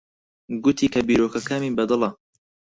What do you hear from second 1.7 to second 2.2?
بەدڵە.